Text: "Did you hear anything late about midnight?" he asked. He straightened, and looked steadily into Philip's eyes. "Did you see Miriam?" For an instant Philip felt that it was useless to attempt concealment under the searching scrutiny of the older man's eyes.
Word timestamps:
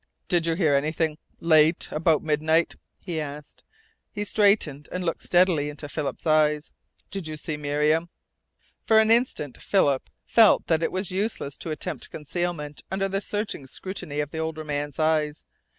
"Did 0.27 0.47
you 0.47 0.55
hear 0.55 0.73
anything 0.73 1.19
late 1.39 1.87
about 1.91 2.23
midnight?" 2.23 2.75
he 2.97 3.21
asked. 3.21 3.63
He 4.11 4.25
straightened, 4.25 4.89
and 4.91 5.03
looked 5.05 5.21
steadily 5.21 5.69
into 5.69 5.87
Philip's 5.87 6.25
eyes. 6.25 6.71
"Did 7.11 7.27
you 7.27 7.37
see 7.37 7.55
Miriam?" 7.55 8.09
For 8.83 8.97
an 8.99 9.11
instant 9.11 9.61
Philip 9.61 10.09
felt 10.25 10.65
that 10.65 10.81
it 10.81 10.91
was 10.91 11.11
useless 11.11 11.55
to 11.59 11.69
attempt 11.69 12.09
concealment 12.09 12.81
under 12.89 13.07
the 13.07 13.21
searching 13.21 13.67
scrutiny 13.67 14.21
of 14.21 14.31
the 14.31 14.39
older 14.39 14.63
man's 14.63 14.97
eyes. 14.97 15.43